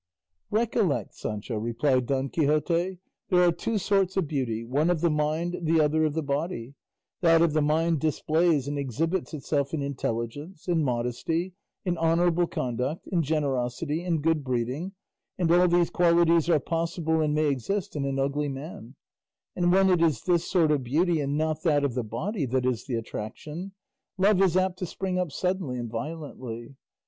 "Recollect, 0.49 1.13
Sancho," 1.13 1.59
replied 1.59 2.07
Don 2.07 2.27
Quixote, 2.29 2.97
"there 3.29 3.43
are 3.43 3.51
two 3.51 3.77
sorts 3.77 4.17
of 4.17 4.27
beauty, 4.27 4.63
one 4.63 4.89
of 4.89 5.01
the 5.01 5.11
mind, 5.11 5.57
the 5.61 5.79
other 5.79 6.05
of 6.05 6.15
the 6.15 6.23
body; 6.23 6.73
that 7.21 7.43
of 7.43 7.53
the 7.53 7.61
mind 7.61 7.99
displays 7.99 8.67
and 8.67 8.79
exhibits 8.79 9.31
itself 9.31 9.75
in 9.75 9.83
intelligence, 9.83 10.67
in 10.67 10.83
modesty, 10.83 11.53
in 11.85 11.99
honourable 11.99 12.47
conduct, 12.47 13.05
in 13.11 13.21
generosity, 13.21 14.03
in 14.03 14.21
good 14.21 14.43
breeding; 14.43 14.93
and 15.37 15.51
all 15.51 15.67
these 15.67 15.91
qualities 15.91 16.49
are 16.49 16.59
possible 16.59 17.21
and 17.21 17.35
may 17.35 17.45
exist 17.47 17.95
in 17.95 18.03
an 18.03 18.17
ugly 18.17 18.49
man; 18.49 18.95
and 19.55 19.71
when 19.71 19.87
it 19.87 20.01
is 20.01 20.23
this 20.23 20.49
sort 20.49 20.71
of 20.71 20.83
beauty 20.83 21.21
and 21.21 21.37
not 21.37 21.61
that 21.61 21.83
of 21.83 21.93
the 21.93 22.03
body 22.03 22.47
that 22.47 22.65
is 22.65 22.87
the 22.87 22.95
attraction, 22.95 23.71
love 24.17 24.41
is 24.41 24.57
apt 24.57 24.79
to 24.79 24.85
spring 24.87 25.19
up 25.19 25.31
suddenly 25.31 25.77
and 25.77 25.91
violently. 25.91 26.75